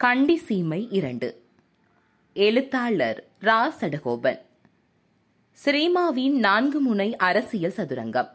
கண்டி 0.00 0.42
சீமை 0.48 0.86
இரண்டு. 0.90 1.28
எழுத்தாளர் 2.32 3.24
ரா 3.40 3.56
சடகோபன் 3.80 4.38
ஸ்ரீமாவின் 5.64 6.36
நான்கு 6.36 6.80
முனை 6.80 7.16
அரசியல் 7.16 7.74
சதுரங்கம். 7.76 8.28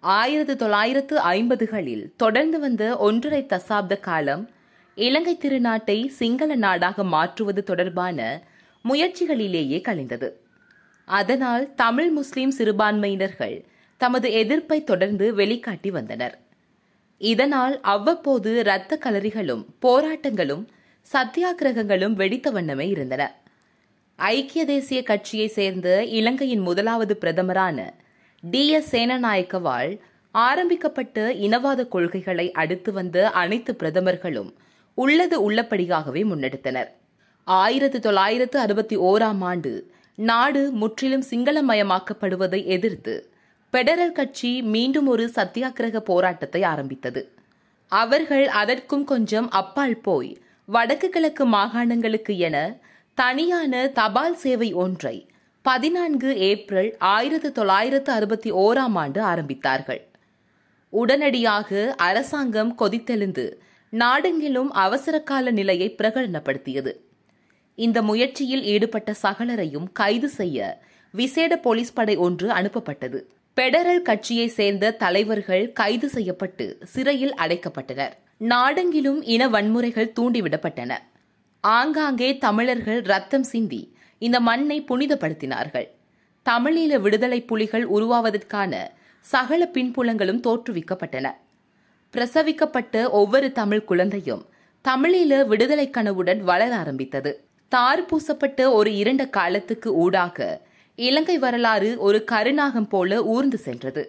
ஆயிரத்து 0.00 0.56
தொள்ளாயிரத்து 0.56 1.20
ஐம்பதுகளில் 1.20 2.04
தொடர்ந்து 2.16 2.58
வந்த 2.58 2.96
ஒன்றரை 2.96 3.46
தசாப்த 3.48 4.00
காலம் 4.00 4.48
இலங்கை 4.94 5.38
திருநாட்டை 5.40 6.06
சிங்கள 6.08 6.54
நாடாக 6.54 7.04
மாற்றுவது 7.04 7.62
தொடர்பான 7.62 8.42
முயற்சிகளிலேயே 8.84 9.80
கழிந்தது 9.80 10.30
அதனால் 11.04 11.74
தமிழ் 11.74 12.10
முஸ்லிம் 12.10 12.54
சிறுபான்மையினர்கள் 12.58 13.64
தமது 13.96 14.30
எதிர்ப்பை 14.32 14.84
தொடர்ந்து 14.84 15.36
வெளிக்காட்டி 15.36 15.88
வந்தனர். 15.88 16.38
இதனால் 17.18 17.80
அவ்வப்போது 17.80 18.58
இரத்த 18.58 18.98
கலரிகளும் 19.04 19.66
போராட்டங்களும் 19.82 20.64
சத்தியாகிரகங்களும் 21.12 22.12
வெடித்த 22.12 22.50
வண்ணமே 22.50 22.88
இருந்தன. 22.88 23.22
ஐக்கிய 24.16 24.64
தேசிய 24.64 25.02
கட்சியை 25.02 25.48
சேர்ந்த 25.48 26.04
இலங்கையின் 26.04 26.60
முதலாவது 26.60 27.18
பிரதமரான 27.20 27.90
டி 28.40 28.68
எஸ் 28.68 28.96
சேனநாயக்கவால் 28.96 29.98
ஆரம்பிக்கப்பட்ட 30.30 31.32
இனவாத 31.32 31.88
கொள்கைகளை 31.88 32.52
அடுத்து 32.52 32.92
வந்த 32.92 33.30
அனைத்து 33.30 33.76
பிரதமர்களும் 33.78 34.54
உள்ளது 34.94 35.50
உள்ளபடியாகவே 35.50 36.22
முன்னெடுத்தனர். 36.30 36.90
ஆயிரத்து 37.44 38.00
தொள்ளாயிரத்து 38.00 38.58
அறுபத்தி 38.58 38.96
ஓராம் 38.96 39.40
ஆண்டு 39.40 39.92
நாடு 40.14 40.70
முற்றிலும் 40.72 41.24
சிங்களமயமாக்கப்படுவதை 41.30 42.64
எதிர்த்து 42.64 43.14
பெடரல் 43.72 44.12
கட்சி 44.12 44.62
மீண்டும் 44.62 45.06
ஒரு 45.06 45.30
சத்தியாகிரக 45.34 45.96
போராட்டத்தை 45.96 46.62
ஆரம்பித்தது. 46.62 47.22
அவர்கள் 47.88 48.46
அதற்கும் 48.46 49.04
கொஞ்சம் 49.04 49.50
அப்பால் 49.50 50.00
போய் 50.00 50.32
வடக்கு 50.68 51.08
கிழக்கு 51.08 51.44
மாகாணங்களுக்கு 51.46 52.36
என 52.36 52.56
தனியான 53.14 53.88
தபால் 53.88 54.36
சேவை 54.36 54.72
ஒன்றை 54.72 55.16
பதினான்கு 55.62 56.36
ஏப்ரல் 56.38 56.96
ஆயிரத்து 56.98 57.52
தொள்ளாயிரத்து 57.52 58.12
அறுபத்தி 58.12 58.52
ஓராம் 58.52 58.96
ஆண்டு 59.02 59.20
ஆரம்பித்தார்கள். 59.22 60.00
உடனடியாக 60.88 61.94
அரசாங்கம் 61.96 62.72
கொதித்தெழுந்து 62.78 63.44
நாடெங்கிலும் 63.92 64.70
அவசரகால 64.86 65.50
நிலையை 65.50 65.94
பிரகடனப்படுத்தியது. 65.98 66.92
இந்த 67.74 68.02
முயற்சியில் 68.02 68.62
ஈடுபட்ட 68.62 69.14
சகலரையும் 69.22 69.86
கைது 69.92 70.28
செய்ய 70.28 70.82
விசேட 71.10 71.56
போலீஸ் 71.56 71.92
படை 71.92 72.16
ஒன்று 72.16 72.50
அனுப்பப்பட்டது. 72.50 73.20
பெடரல் 73.56 74.02
கட்சியை 74.02 74.46
சேர்ந்த 74.48 74.92
தலைவர்கள் 74.92 75.72
கைது 75.72 76.08
செய்யப்பட்டு 76.08 76.78
சிறையில் 76.84 77.34
அடைக்கப்பட்டனர். 77.34 78.14
நாடெங்கிலும் 78.52 79.20
இன 79.34 79.48
வன்முறைகள் 79.48 80.14
தூண்டிவிடப்பட்டன. 80.16 80.92
ஆங்காங்கே 81.60 82.38
தமிழர்கள் 82.38 83.00
ரத்தம் 83.02 83.42
சிந்தி 83.42 83.82
இந்த 84.18 84.40
மண்ணை 84.40 84.78
புனிதப்படுத்தினார்கள். 84.88 85.86
தமிழீழ 86.46 87.00
விடுதலை 87.00 87.40
புலிகள் 87.42 87.86
உருவாவதற்கான 87.88 88.82
சகல 89.24 89.68
பின்புலங்களும் 89.72 90.42
தோற்றுவிக்கப்பட்டன. 90.46 91.26
பிரசவிக்கப்பட்ட 92.14 93.08
ஒவ்வொரு 93.10 93.52
தமிழ் 93.52 93.84
குழந்தையும் 93.84 94.44
தமிழீழ 94.84 95.46
விடுதலை 95.46 95.90
கனவுடன் 95.90 96.40
வளர 96.42 96.70
ஆரம்பித்தது. 96.76 97.32
தார் 97.68 98.06
பூசப்பட்ட 98.06 98.60
ஒரு 98.72 98.90
இரண்ட 98.90 99.22
காலத்துக்கு 99.30 99.94
ஊடாக 99.94 100.38
இலங்கை 100.98 101.38
வரலாறு 101.38 101.98
ஒரு 101.98 102.24
கருநாகம் 102.24 102.88
போல 102.88 103.24
ஊர்ந்து 103.24 103.58
சென்றது. 103.64 104.02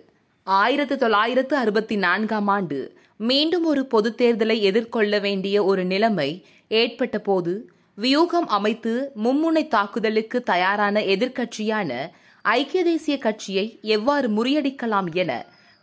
ஆயிரத்து 0.48 0.98
தொள்ளாயிரத்து 0.98 1.56
அறுபத்தி 1.58 1.96
நான்காம் 1.96 2.48
ஆண்டு 2.48 2.80
மீண்டும் 3.20 3.66
ஒரு 3.66 3.86
பொது 3.86 4.16
தேர்தலை 4.18 4.62
எதிர்கொள்ள 4.62 5.20
வேண்டிய 5.20 5.64
ஒரு 5.64 5.84
நிலைமை 5.84 6.30
ஏற்பட்ட 6.72 7.20
போது 7.20 7.54
வியூகம் 7.98 8.48
அமைத்து 8.48 9.12
மும்முனை 9.24 9.68
தாக்குதலுக்கு 9.68 10.44
தயாரான 10.44 11.02
எதிர்க்கட்சியான 11.06 11.92
ஐக்கிய 12.46 12.84
தேசிய 12.84 13.18
கட்சியை 13.18 13.80
எவ்வாறு 13.82 14.28
முறியடிக்கலாம் 14.30 15.10
என 15.14 15.32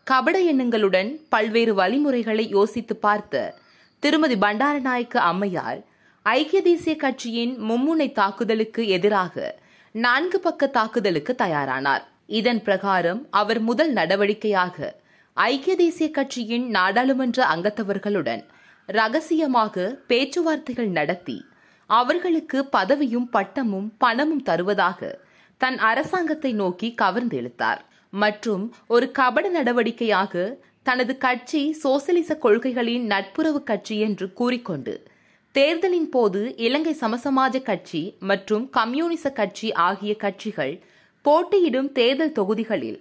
கபட 0.06 0.36
எண்ணங்களுடன் 0.52 1.10
பல்வேறு 1.28 1.74
வழிமுறைகளை 1.74 2.48
யோசித்து 2.48 2.96
பார்த்த 2.96 3.54
திருமதி 4.02 4.34
பண்டாரநாயக்க 4.34 5.16
அம்மையார் 5.22 5.80
ஐக்கிய 6.26 6.62
தேசிய 6.62 6.96
கட்சியின் 6.96 7.54
மும்முனை 7.60 8.12
தாக்குதலுக்கு 8.12 8.86
எதிராக 8.86 9.36
நான்கு 9.94 10.40
பக்க 10.40 10.66
தாக்குதலுக்கு 10.66 11.34
தயாரானார். 11.38 12.00
இதன் 12.26 12.62
பிரகாரம் 12.62 13.26
அவர் 13.30 13.60
முதல் 13.60 13.92
நடவடிக்கையாக 13.92 14.76
ஐக்கிய 15.36 15.76
தேசிய 15.76 16.10
கட்சியின் 16.10 16.66
நாடாளுமன்ற 16.68 17.44
அங்கத்தவர்களுடன் 17.44 18.42
ரகசியமாக 18.86 19.84
பேச்சுவார்த்தைகள் 20.06 20.88
நடத்தி 20.88 21.44
அவர்களுக்கு 21.86 22.68
பதவியும் 22.72 23.28
பட்டமும் 23.30 23.92
பணமும் 23.98 24.42
தருவதாக 24.42 25.20
தன் 25.58 25.78
அரசாங்கத்தை 25.78 26.52
நோக்கி 26.52 26.94
கவர்ந்தெழுத்தார் 27.02 27.80
மற்றும் 28.10 28.74
ஒரு 28.86 29.10
கபட 29.10 29.62
நடவடிக்கையாக 29.62 30.58
தனது 30.82 31.16
கட்சி 31.16 31.76
சோசலிச 31.82 32.38
கொள்கைகளின் 32.38 33.04
நட்புறவு 33.06 33.62
கட்சி 33.62 33.98
என்று 33.98 34.32
கூறிக்கொண்டு 34.32 34.94
தேர்தலின் 35.54 36.08
போது 36.08 36.56
இலங்கை 36.56 36.96
சமசமாஜ 37.00 37.62
கட்சி 37.62 38.00
மற்றும் 38.20 38.70
கம்யூனிச 38.70 39.32
கட்சி 39.32 39.72
ஆகிய 39.72 40.16
கட்சிகள் 40.16 40.82
போட்டியிடும் 41.22 41.92
தேர்தல் 41.92 42.32
தொகுதிகளில் 42.32 43.00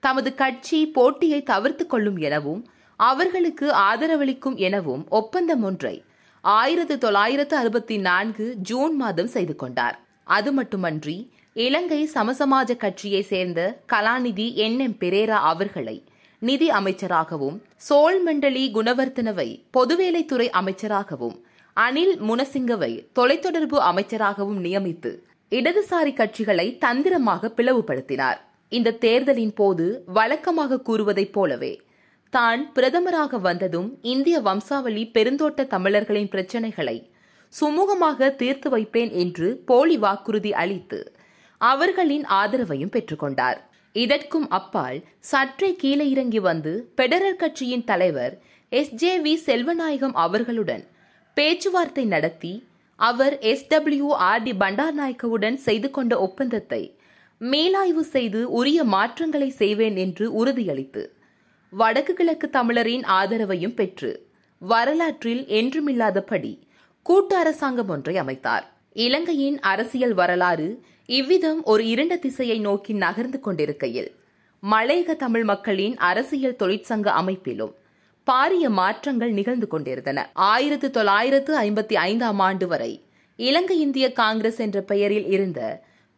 தமது 0.00 0.34
கட்சி 0.34 0.86
போட்டியை 0.86 1.42
தவிர்த்து 1.42 1.86
கொள்ளும் 1.86 2.16
எனவும் 2.16 2.62
அவர்களுக்கு 2.96 3.66
ஆதரவளிக்கும் 3.72 4.56
எனவும் 4.56 5.04
ஒப்பந்தம் 5.08 5.62
ஒன்றை 5.62 5.94
ஆயிரத்து 6.40 6.98
தொள்ளாயிரத்து 6.98 7.56
அறுபத்தி 7.56 7.96
நான்கு 7.98 8.54
ஜூன் 8.62 8.96
மாதம் 8.96 9.26
செய்து 9.26 9.56
கொண்டார். 9.56 9.96
அது 10.24 10.52
மட்டுமன்றி 10.52 11.16
இலங்கை 11.54 12.10
சமசமாஜ 12.14 12.76
கட்சியை 12.76 13.22
சேர்ந்த 13.22 13.60
கலாநிதி 13.92 14.54
என் 14.54 14.78
எம் 14.78 14.98
பெரேரா 15.00 15.38
அவர்களை 15.52 15.96
நிதி 16.42 16.68
அமைச்சராகவும் 16.70 17.58
சோல் 17.88 18.20
மண்டலி 18.26 18.66
குணவர்த்தனவை 18.74 19.48
பொதுவேலைத்துறை 19.76 20.50
அமைச்சராகவும் 20.60 21.36
அனில் 21.76 22.14
முனசிங்கவை 22.28 22.90
தொலைத்தொடர்பு 23.18 23.78
அமைச்சராகவும் 23.90 24.58
நியமித்து 24.64 25.12
இடதுசாரி 25.52 26.12
கட்சிகளை 26.18 26.66
தந்திரமாக 26.78 27.50
பிளவுபடுத்தினார். 27.56 28.38
இந்த 28.72 28.96
தேர்தலின் 29.04 29.54
போது 29.54 29.86
வழக்கமாக 30.06 30.80
கூறுவதைப் 30.88 31.32
போலவே 31.32 31.72
தான் 32.32 32.60
பிரதமராக 32.74 33.40
வந்ததும் 33.40 33.88
இந்திய 34.12 34.36
வம்சாவளி 34.40 35.02
பெருந்தோட்ட 35.16 35.66
தமிழர்களின் 35.66 36.30
பிரச்சினைகளை 36.34 36.96
சுமூகமாக 37.52 38.30
தீர்த்து 38.36 38.68
வைப்பேன் 38.70 39.10
என்று 39.22 39.48
போலி 39.64 39.96
வாக்குறுதி 39.96 40.52
அளித்து 40.62 41.00
அவர்களின் 41.60 42.24
ஆதரவையும் 42.40 42.94
பெற்றுக்கொண்டார். 42.94 43.58
இதற்கும் 43.94 44.48
அப்பால் 44.58 44.98
சற்றே 45.30 45.70
கீழே 45.82 46.06
இறங்கி 46.10 46.40
வந்து 46.40 46.72
பெடரல் 47.00 47.40
கட்சியின் 47.42 47.84
தலைவர் 47.84 48.34
எஸ் 48.72 48.94
ஜே 48.94 49.12
வி 49.24 49.34
செல்வநாயகம் 49.46 50.16
அவர்களுடன் 50.24 50.84
பேச்சுவார்த்தை 51.34 52.04
நடத்தி 52.04 52.52
அவர் 52.96 53.38
எஸ் 53.38 53.68
டபிள்யூ 53.68 54.08
ஆர் 54.08 54.42
டி 54.42 54.52
பண்டார்நாயக்கவுடன் 54.52 55.54
செய்து 55.54 55.90
கொண்ட 55.90 56.18
ஒப்பந்தத்தை 56.20 56.82
மேலாய்வு 57.40 58.00
செய்து 58.00 58.50
உரிய 58.50 58.84
மாற்றங்களை 58.84 59.48
செய்வேன் 59.50 59.96
என்று 59.96 60.44
உறுதியளித்து 60.44 61.02
வடக்கு 61.72 62.14
கிழக்கு 62.14 62.50
தமிழரின் 62.50 63.04
ஆதரவையும் 63.10 63.74
பெற்று 63.74 64.10
வரலாற்றில் 64.62 65.44
என்றுமில்லாதபடி 65.46 66.52
கூட்டு 67.02 67.36
அரசாங்கம் 67.36 67.88
ஒன்றை 67.88 68.16
அமைத்தார். 68.16 68.66
இலங்கையின் 68.92 69.60
அரசியல் 69.60 70.14
வரலாறு 70.14 70.82
இவ்விதம் 71.06 71.62
ஒரு 71.62 71.84
இரண்ட 71.84 72.18
திசையை 72.18 72.58
நோக்கி 72.58 72.92
நகர்ந்து 72.92 73.40
கொண்டிருக்கையில் 73.40 74.10
மலையக 74.62 75.16
தமிழ் 75.16 75.44
மக்களின் 75.44 75.96
அரசியல் 75.96 76.58
தொழிற்சங்க 76.58 77.08
அமைப்பிலும் 77.12 77.72
பாரிய 78.30 78.68
மாற்றங்கள் 78.68 79.32
நிகழ்ந்து 79.32 79.66
கொண்டிருந்தன. 79.66 80.18
ஆயிரத்து 80.32 80.90
தொள்ளாயிரத்து 80.90 81.52
ஐம்பத்தி 81.58 81.94
ஐந்தாம் 81.94 82.38
ஆண்டு 82.38 82.66
வரை 82.66 82.92
இலங்கை 83.36 83.80
இந்திய 83.80 84.12
காங்கிரஸ் 84.12 84.58
என்ற 84.58 84.80
பெயரில் 84.80 85.26
இருந்த 85.26 85.60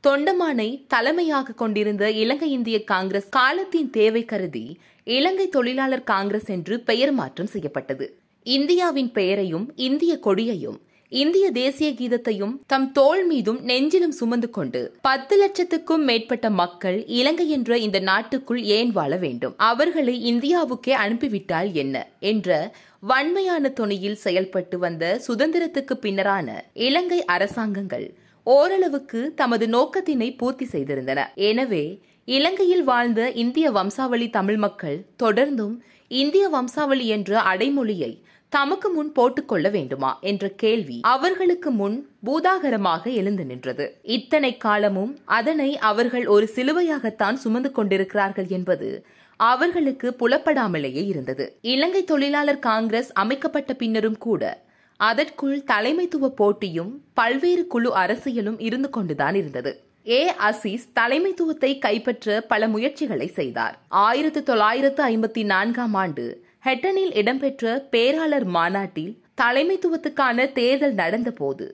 தொண்டமானை 0.05 0.85
தலைமையாக 0.87 1.53
கொண்டிருந்த 1.53 2.11
இலங்கை 2.11 2.51
இந்திய 2.51 2.85
காங்கிரஸ் 2.85 3.29
காலத்தின் 3.29 3.91
தேவை 3.91 4.25
கருதி 4.25 4.79
இலங்கை 5.05 5.49
தொழிலாளர் 5.49 6.05
காங்கிரஸ் 6.05 6.49
என்று 6.49 6.81
பெயர் 6.81 7.13
மாற்றம் 7.13 7.47
செய்யப்பட்டது. 7.47 8.07
இந்தியாவின் 8.47 9.11
பெயரையும் 9.11 9.73
இந்திய 9.77 10.19
கொடியையும் 10.19 10.79
இந்திய 11.13 11.51
தேசிய 11.51 11.89
கீதத்தையும் 11.91 12.55
தம் 12.67 12.87
தோள் 12.93 13.27
மீதும் 13.27 13.59
நெஞ்சிலும் 13.61 14.15
சுமந்து 14.19 14.51
கொண்டு 14.51 14.81
பத்து 15.01 15.35
லட்சத்துக்கும் 15.43 16.05
மேற்பட்ட 16.05 16.51
மக்கள் 16.51 17.05
இலங்கை 17.07 17.47
என்ற 17.51 17.79
இந்த 17.79 17.99
நாட்டுக்குள் 17.99 18.63
ஏன் 18.63 18.91
வாழ 18.91 19.17
வேண்டும்? 19.17 19.55
அவர்களை 19.57 20.15
இந்தியாவுக்கே 20.33 20.95
அனுப்பிவிட்டால் 21.05 21.73
என்ன? 21.73 22.09
என்ற 22.19 22.73
வன்மையான 23.03 23.69
துணியில் 23.69 24.15
செயல்பட்டு 24.15 24.79
வந்த 24.79 25.21
சுதந்திரத்துக்கு 25.27 25.97
பின்னரான 26.03 26.49
இலங்கை 26.73 27.25
அரசாங்கங்கள் 27.25 28.07
ஓரளவுக்கு 28.47 29.35
தமது 29.35 29.67
நோக்கத்தினை 29.69 30.37
பூர்த்தி 30.37 30.69
செய்திருந்தன. 30.73 31.21
எனவே 31.35 31.85
இலங்கையில் 32.25 32.85
வாழ்ந்த 32.85 33.31
இந்திய 33.45 33.71
வம்சாவளி 33.71 34.31
தமிழ் 34.31 34.57
மக்கள் 34.57 34.99
தொடர்ந்தும் 35.23 35.75
இந்திய 36.11 36.49
வம்சாவளி 36.49 37.07
என்ற 37.07 37.41
அடைமொழியை 37.41 38.13
தமக்கு 38.57 38.89
முன் 38.89 39.13
போட்டுக்கொள்ள 39.13 39.69
வேண்டுமா? 39.69 40.19
என்ற 40.21 40.49
கேள்வி 40.49 41.01
அவர்களுக்கு 41.03 41.71
முன் 41.71 42.09
பூதாகரமாக 42.27 43.13
எழுந்து 43.13 43.45
நின்றது. 43.45 44.01
இத்தனை 44.03 44.57
காலமும் 44.57 45.19
அதனை 45.25 45.79
அவர்கள் 45.79 46.27
ஒரு 46.27 46.51
சிலுவையாகத்தான் 46.55 47.33
சுமந்து 47.33 47.73
கொண்டிருக்கிறார்கள் 47.73 48.47
என்பது 48.49 49.07
அவர்களுக்கு 49.37 50.17
புலப்படாமலேயே 50.19 51.07
இருந்தது. 51.07 51.57
இலங்கை 51.61 52.05
தொழிலாளர் 52.05 52.59
காங்கிரஸ் 52.59 53.13
அமைக்கப்பட்ட 53.13 53.75
பின்னரும் 53.75 54.19
கூட 54.19 54.63
அதற்குள் 54.97 55.63
தலைமைத்துவ 55.73 56.29
போட்டியும் 56.29 57.05
பல்வேறு 57.15 57.67
குழு 57.67 57.97
அரசியலும் 57.97 58.61
இருந்து 58.61 58.91
கொண்டுதான் 58.91 59.35
இருந்தது. 59.35 59.83
ஏ. 60.09 60.31
அசீஸ் 60.31 60.87
தலைமைத்துவத்தை 61.01 61.79
கைப்பற்ற 61.79 62.41
பல 62.41 62.69
முயற்சிகளை 62.69 63.27
செய்தார். 63.27 63.79
ஆயிரத்தி 63.89 64.43
தொள்ளாயிரத்து 64.43 65.09
ஐம்பத்தி 65.09 65.45
நான்காம் 65.45 65.95
ஆண்டு 65.95 66.44
ஹெட்டனில் 66.67 67.15
இடம்பெற்ற 67.15 67.89
பேராளர் 67.91 68.45
மாநாட்டில் 68.45 69.23
தலைமைத்துவத்துக்கான 69.41 70.53
தேர்தல் 70.53 70.95
நடந்தபோது 70.95 71.67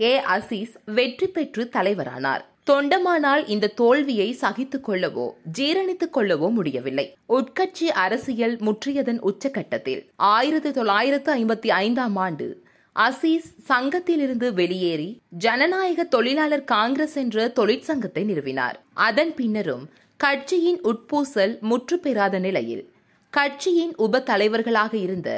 ஏ. 0.00 0.18
அசீஸ் 0.18 0.74
வெற்றி 0.84 1.26
பெற்று 1.26 1.70
தலைவரானார். 1.72 2.42
தொண்டமானால் 2.66 3.48
இந்த 3.48 3.66
தோல்வியை 3.66 4.32
சகித்துக் 4.32 4.90
கொள்ளவோ 4.90 5.26
ஜீரணித்துக் 5.58 6.14
கொள்ளவோ 6.16 6.52
முடியவில்லை. 6.52 7.14
உட்கட்சி 7.28 7.88
அரசியல் 7.88 8.56
முற்றியதன் 8.56 9.20
உச்சகட்டத்தில் 9.20 10.02
ஆயிரத்தி 10.16 10.70
தொள்ளாயிரத்து 10.70 11.32
ஐம்பத்தி 11.34 11.68
ஐந்தாம் 11.68 12.16
ஆண்டு 12.16 12.62
அசீஸ் 12.96 13.50
சங்கத்திலிருந்து 13.68 14.52
வெளியேறி 14.52 15.20
ஜனநாயக 15.28 16.04
தொழிலாளர் 16.04 16.64
காங்கிரஸ் 16.64 17.14
என்ற 17.14 17.52
தொழிற்சங்கத்தை 17.56 18.24
நிறுவினார். 18.24 18.74
அதன் 18.92 19.34
பின்னரும் 19.34 19.90
கட்சியின் 20.16 20.80
உட்பூசல் 20.84 21.60
முற்று 21.60 21.98
பெறாத 21.98 22.38
நிலையில் 22.38 22.92
கட்சியின் 23.34 23.92
உப 23.96 24.20
தலைவர்களாக 24.20 24.96
இருந்த 24.96 25.28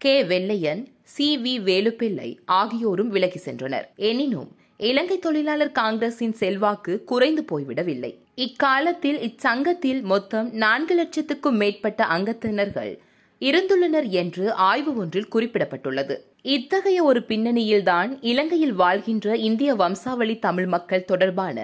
K. 0.00 0.24
Vellaiyan 0.24 0.88
C. 1.04 1.38
V. 1.38 1.54
Velupillai 1.64 2.36
ஆகியோரும் 2.44 3.08
விலகி 3.08 3.40
சென்றனர். 3.44 3.86
எனினும் 3.96 4.48
இலங்கை 4.80 5.18
தொழிலாளர் 5.18 5.72
காங்கிரசின் 5.72 6.32
செல்வாக்கு 6.32 7.04
குறைந்து 7.04 7.42
போய்விடவில்லை. 7.42 8.12
இக்காலத்தில் 8.34 9.18
இச்சங்கத்தில் 9.18 10.02
மொத்தம் 10.02 10.50
நான்கு 10.54 10.94
லட்சத்துக்கும் 11.02 11.56
மேற்பட்ட 11.56 12.06
அங்கத்தினர்கள் 12.06 12.92
இருந்துள்ளனர் 13.40 14.08
என்று 14.08 14.52
ஆய்வு 14.52 14.96
ஒன்றில் 14.96 15.32
குறிப்பிடப்பட்டுள்ளது. 15.34 16.16
இத்தகைய 16.42 17.04
ஒரு 17.04 17.20
பின்னணியில்தான் 17.28 18.18
இலங்கையில் 18.20 18.72
வாழ்கின்ற 18.72 19.36
இந்திய 19.48 19.74
வம்சாவளி 19.74 20.38
தமிழ் 20.38 20.66
மக்கள் 20.66 21.04
தொடர்பான 21.04 21.58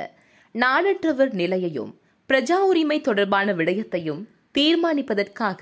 நாளற்றவர் 0.55 1.33
நிலையையும் 1.33 1.93
பிரஜா 2.31 2.59
உரிமை 2.63 3.01
தொடர்பான 3.01 3.53
விடயத்தையும் 3.53 4.23
தீர்மானிப்பதற்காக 4.59 5.61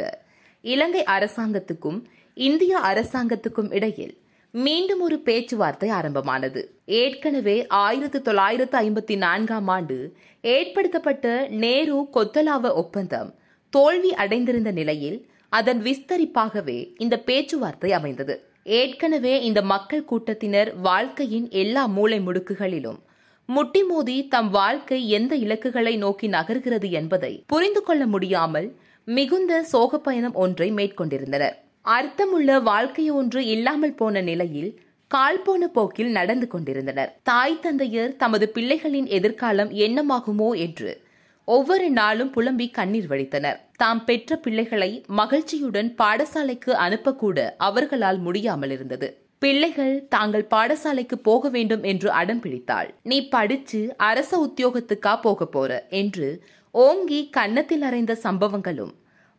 இலங்கை 0.65 1.03
அரசாங்கத்துக்கும் 1.07 1.99
இந்திய 2.37 2.79
அரசாங்கத்துக்கும் 2.83 3.71
இடையில் 3.71 4.15
மீண்டும் 4.55 5.01
ஒரு 5.01 5.17
பேச்சுவார்த்தை 5.19 5.89
ஆரம்பமானது. 5.89 6.61
ஏற்கனவே 6.85 7.57
ஆயிரத்தி 7.67 8.19
தொள்ளாயிரத்து 8.21 8.77
ஐம்பத்தி 8.79 9.17
நான்காம் 9.17 9.69
ஆண்டு 9.69 9.97
ஏற்படுத்தப்பட்ட 10.45 11.49
நேரு 11.49 11.97
கொத்தலாவ 12.13 12.73
ஒப்பந்தம் 12.73 13.31
தோல்வி 13.73 14.13
அடைந்திருந்த 14.15 14.71
நிலையில் 14.71 15.19
அதன் 15.53 15.81
விஸ்தரிப்பாகவே 15.83 16.79
இந்த 16.99 17.17
பேச்சுவார்த்தை 17.19 17.93
அமைந்தது. 17.93 18.37
ஏற்கனவே 18.63 19.35
இந்த 19.43 19.63
மக்கள் 19.63 20.05
கூட்டத்தினர் 20.05 20.71
வாழ்க்கையின் 20.81 21.49
எல்லா 21.63 21.87
மூளை 21.87 22.21
முடுக்குகளிலும் 22.21 23.01
முட்டி 23.49 23.83
மோதி 23.83 24.17
தம் 24.29 24.49
வாழ்க்கை 24.51 25.09
எந்த 25.09 25.33
இலக்குகளை 25.37 25.97
நோக்கி 25.97 26.29
நகர்கிறது 26.29 26.91
என்பதை 26.91 27.45
புரிந்து 27.47 27.83
கொள்ள 27.83 28.07
முடியாமல் 28.07 28.69
மிகுந்த 29.09 29.63
சோக 29.63 29.99
பயணம் 29.99 30.35
ஒன்றை 30.35 30.73
மேற்கொண்டிருந்தனர். 30.73 31.55
அர்த்தமுள்ள 31.83 32.61
வாழ்க்கை 32.61 33.11
ஒன்று 33.11 33.47
இல்லாமல் 33.47 33.95
போன 33.95 34.21
நிலையில் 34.21 34.71
கால் 35.11 35.43
போன 35.43 35.69
போக்கில் 35.69 36.11
நடந்து 36.11 36.47
கொண்டிருந்தனர். 36.49 37.11
தாய் 37.23 37.61
தந்தையர் 37.61 38.17
தமது 38.17 38.53
பிள்ளைகளின் 38.55 39.07
எதிர்காலம் 39.09 39.71
என்னமாகுமோ 39.71 40.49
என்று 40.57 41.05
ஒவ்வொரு 41.45 41.91
நாளும் 41.91 42.31
புலம்பி 42.31 42.71
கண்ணீர் 42.71 43.07
வடித்தனர் 43.07 43.61
தாம் 43.77 44.05
பெற்ற 44.05 44.37
பிள்ளைகளை 44.37 44.91
மகிழ்ச்சியுடன் 45.07 45.95
பாடசாலைக்கு 45.99 46.73
அனுப்பக்கூட 46.87 47.39
அவர்களால் 47.59 48.19
முடியாமல் 48.19 48.71
இருந்தது. 48.71 49.09
பிள்ளைகள் 49.39 50.07
தாங்கள் 50.09 50.47
பாடசாலைக்கு 50.51 51.17
போக 51.23 51.49
வேண்டும் 51.49 51.83
என்று 51.83 52.11
அடம் 52.11 52.41
பிடித்தாள். 52.41 52.95
நீ 53.03 53.29
படிச்சு 53.29 53.95
அரச 53.97 54.33
உத்தியோகத்துக்கா 54.47 55.21
போக 55.21 55.47
போற? 55.47 55.87
என்று 55.89 56.43
ஓங்கி 56.85 57.29
கன்னத்தில் 57.31 57.83
அறைந்த 57.83 58.19
சம்பவங்களும் 58.23 58.91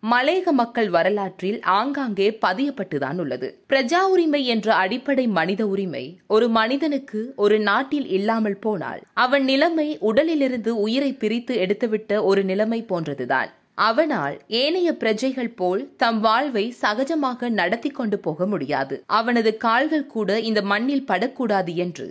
மலையக 0.03 0.51
மக்கள் 0.51 0.89
வரலாற்றில் 0.89 1.61
ஆங்காங்கே 1.61 2.37
பதியப்பட்டுதான் 2.45 3.19
உள்ளது. 3.19 3.61
பிரஜா 3.69 3.99
உரிமை 4.01 4.45
என்ற 4.45 4.73
அடிப்படை 4.73 5.27
மனித 5.27 5.67
உரிமை 5.67 6.19
ஒரு 6.27 6.49
மனிதனுக்கு 6.49 7.33
ஒரு 7.35 7.59
நாட்டில் 7.59 8.07
இல்லாமல் 8.07 8.59
போனால் 8.59 9.01
அவன் 9.13 9.43
நிலைமை 9.43 9.97
உடலிலிருந்து 9.99 10.73
உயிரை 10.77 11.13
பிரித்து 11.13 11.55
எடுத்துவிட்ட 11.55 12.23
ஒரு 12.23 12.43
நிலைமை 12.43 12.85
போன்றதுதான். 12.89 13.47
அவனால் 13.73 14.41
ஏனைய 14.47 14.91
பிரஜைகள் 14.93 15.55
போல் 15.55 15.93
தம் 15.97 16.19
வாழ்வை 16.19 16.73
சகஜமாக 16.81 17.49
நடத்தி 17.49 17.89
கொண்டு 17.89 18.19
போக 18.19 18.45
முடியாது. 18.45 19.03
அவனது 19.05 19.57
கால்கள் 19.57 20.07
கூட 20.07 20.39
இந்த 20.39 20.61
மண்ணில் 20.61 21.05
படக்கூடாது 21.05 21.75
என்று 21.75 22.07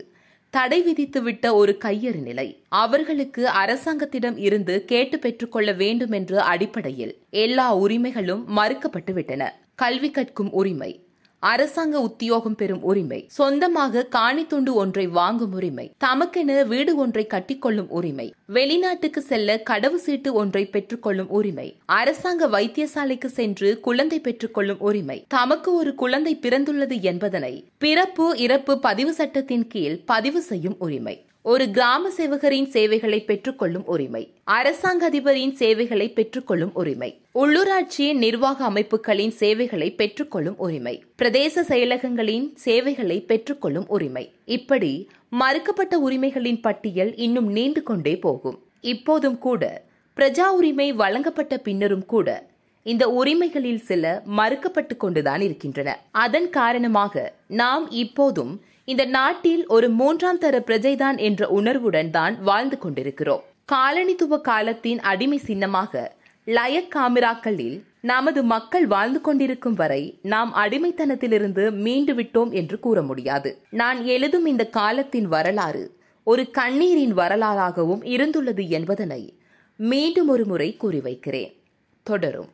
தடை 0.57 0.93
விதித்துவிட்ட 0.93 1.53
ஒரு 1.53 1.79
கையறு 1.85 2.23
நிலை. 2.23 2.65
அவர்களுக்கு 2.69 3.49
அரசாங்கத்திடம் 3.49 4.37
இருந்து 4.37 4.85
கேட்டு 4.85 5.19
பெற்றுக்கொள்ள 5.19 5.73
வேண்டும் 5.73 6.13
என்ற 6.13 6.43
அடிப்படையில் 6.43 7.19
எல்லா 7.31 7.77
உரிமைகளும் 7.77 8.57
மறுக்கப்பட்டுவிட்டன 8.57 9.49
கல்வி 9.75 10.11
கற்கும் 10.11 10.53
உரிமை. 10.53 11.06
அரசாங்க 11.39 12.01
உத்தியோகம் 12.01 12.55
பெறும் 12.55 12.83
உரிமை 12.83 13.27
சொந்தமாக 13.29 14.05
காணி 14.05 14.47
துண்டு 14.47 14.75
ஒன்றை 14.75 15.07
வாங்கும் 15.07 15.53
உரிமை 15.53 15.93
தமக்கென 16.05 16.67
வீடு 16.67 16.97
ஒன்றை 16.97 17.27
கட்டிக்கொள்ளும் 17.27 17.89
உரிமை 17.89 18.35
வெளிநாட்டுக்கு 18.47 19.19
செல்ல 19.19 19.63
கடவு 19.71 19.95
சீட்டு 19.95 20.33
ஒன்றை 20.33 20.67
பெற்றுக்கொள்ளும் 20.67 21.29
உரிமை 21.29 21.77
அரசாங்க 21.87 22.47
வைத்தியசாலைக்கு 22.47 23.27
சென்று 23.27 23.81
குழந்தை 23.81 24.21
பெற்றுக்கொள்ளும் 24.21 24.79
உரிமை 24.79 25.25
தமக்கு 25.29 25.75
ஒரு 25.75 25.95
குழந்தை 25.95 26.39
பிறந்துள்ளது 26.43 27.01
என்பதனை 27.01 27.69
பிறப்பு 27.79 28.39
இறப்பு 28.39 28.79
பதிவு 28.79 29.13
சட்டத்தின் 29.13 29.67
கீழ் 29.67 29.99
பதிவு 30.07 30.41
செய்யும் 30.41 30.77
உரிமை. 30.79 31.26
ஒரு 31.51 31.71
கிராம 31.71 32.09
சேவகரின் 32.17 32.69
சேவைகளை 32.69 33.25
பெற்றுக்கொள்ளும் 33.25 33.87
உரிமை. 33.87 34.23
அரசாங்க 34.45 35.11
அதிபரின் 35.11 35.53
சேவைகளை 35.53 36.09
பெற்றுக்கொள்ளும் 36.09 36.73
உரிமை. 36.75 37.21
உள்ளூராட்சியின் 37.35 38.19
நிர்வாக 38.25 38.65
அமைப்புகளின் 38.65 39.31
சேவைகளை 39.31 39.95
பெற்றுக்கொள்ளும் 39.95 40.57
உரிமை. 40.57 41.05
பிரதேச 41.23 41.65
செயலகங்களின் 41.69 42.49
சேவைகளை 42.55 43.21
பெற்றுக்கொள்ளும் 43.21 43.89
உரிமை. 43.89 44.33
இப்படி 44.45 45.09
மறுக்கப்பட்ட 45.31 46.01
உரிமைகளின் 46.09 46.61
பட்டியல் 46.61 47.17
இன்னும் 47.17 47.51
நீண்டு 47.51 47.83
கொண்டே 47.83 48.19
போகும். 48.19 48.59
இப்போதும் 48.81 49.39
கூட 49.39 49.83
பிரஜா 50.17 50.47
உரிமை 50.59 50.93
வழங்கப்பட்ட 50.93 51.57
பின்னரும் 51.59 52.07
கூட 52.07 52.47
இந்த 52.83 53.09
உரிமைகளில் 53.09 53.83
சில 53.91 54.23
மறுக்கப்பட்டு 54.37 54.97
கொண்டுதான் 54.97 55.41
இருக்கின்றன. 55.41 55.91
அதன் 56.11 56.51
காரணமாக 56.51 57.33
நாம் 57.47 57.91
இப்போதும் 57.91 58.61
இந்த 58.87 59.05
நாட்டில் 59.05 59.67
ஒரு 59.67 59.89
மூன்றாம் 59.89 60.39
தர 60.39 60.63
பிரஜைதான் 60.67 61.17
என்ற 61.19 61.49
உணர்வுடன் 61.49 62.11
தான் 62.11 62.43
வாழ்ந்து 62.43 62.79
கொண்டிருக்கிறோம். 62.79 63.43
காலனித்துவ 63.73 64.41
காலத்தின் 64.41 65.01
அடிமை 65.01 65.39
சின்னமாக 65.39 66.17
லயக் 66.45 66.97
காமிராக்களில் 66.97 67.83
நமது 68.01 68.43
மக்கள் 68.43 68.87
வாழ்ந்து 68.87 69.21
கொண்டிருக்கும் 69.21 69.75
வரை 69.75 70.19
நாம் 70.23 70.55
அடிமைத்தனத்திலிருந்து 70.55 71.71
மீண்டு 71.71 72.15
விட்டோம் 72.15 72.53
என்று 72.53 72.79
கூற 72.79 73.03
முடியாது. 73.03 73.59
நான் 73.71 74.05
எழுதும் 74.05 74.47
இந்த 74.47 74.67
காலத்தின் 74.69 75.29
வரலாறு 75.29 75.93
ஒரு 76.25 76.51
கண்ணீரின் 76.51 77.17
வரலாறாகவும் 77.17 78.05
இருந்துள்ளது 78.17 78.69
என்பதனை 78.69 79.39
மீண்டும் 79.77 80.29
ஒரு 80.29 80.47
முறை 80.47 80.77
கூறி 80.77 81.01
வைக்கிறேன். 81.01 81.63
தொடரும். 82.03 82.49